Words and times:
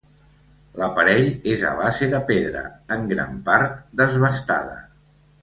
L'aparell 0.77 1.27
és 1.55 1.65
a 1.71 1.73
base 1.81 2.07
de 2.13 2.21
pedra, 2.31 2.65
en 2.97 3.07
gran 3.13 3.37
part 3.51 3.77
desbastada. 4.03 4.77